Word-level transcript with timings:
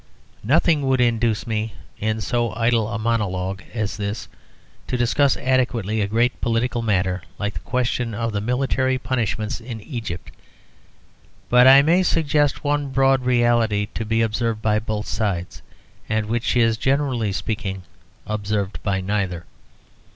Nothing 0.43 0.87
would 0.87 0.99
induce 0.99 1.45
me 1.45 1.75
in 1.99 2.21
so 2.21 2.55
idle 2.55 2.87
a 2.89 2.97
monologue 2.97 3.61
as 3.71 3.97
this 3.97 4.27
to 4.87 4.97
discuss 4.97 5.37
adequately 5.37 6.01
a 6.01 6.07
great 6.07 6.41
political 6.41 6.81
matter 6.81 7.21
like 7.37 7.53
the 7.53 7.59
question 7.59 8.15
of 8.15 8.31
the 8.31 8.41
military 8.41 8.97
punishments 8.97 9.59
in 9.61 9.79
Egypt. 9.79 10.31
But 11.49 11.67
I 11.67 11.83
may 11.83 12.01
suggest 12.01 12.63
one 12.63 12.89
broad 12.89 13.21
reality 13.21 13.89
to 13.93 14.03
be 14.03 14.23
observed 14.23 14.59
by 14.63 14.79
both 14.79 15.05
sides, 15.05 15.61
and 16.09 16.25
which 16.25 16.55
is, 16.57 16.77
generally 16.77 17.31
speaking, 17.31 17.83
observed 18.25 18.81
by 18.81 19.01
neither. 19.01 19.45